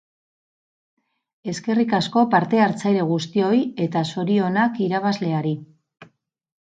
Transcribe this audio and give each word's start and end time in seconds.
Eskerrik 1.53 1.93
asko 1.99 2.23
parte 2.33 2.63
hartzaile 2.63 3.05
guztioi 3.11 3.59
eta 3.89 4.03
zorionak 4.15 4.85
irabazleari! 4.87 5.53